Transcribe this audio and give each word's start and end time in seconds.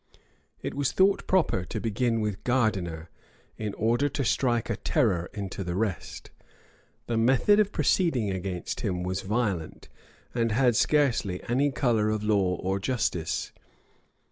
It 0.63 0.73
was 0.73 0.91
thought 0.93 1.27
proper 1.27 1.63
to 1.65 1.79
begin 1.79 2.21
with 2.21 2.43
Gardiner, 2.43 3.11
in 3.55 3.75
order 3.75 4.09
to 4.09 4.25
strike 4.25 4.67
a 4.67 4.75
terror 4.75 5.29
into 5.31 5.63
the 5.63 5.75
rest. 5.75 6.31
The 7.05 7.17
method 7.17 7.59
of 7.59 7.71
proceeding 7.71 8.31
against 8.31 8.79
him 8.81 9.03
was 9.03 9.21
violent, 9.21 9.89
and 10.33 10.53
had 10.53 10.75
scarcely 10.75 11.39
any 11.47 11.69
color 11.71 12.09
of 12.09 12.23
law 12.23 12.55
or 12.63 12.79
justice. 12.79 13.51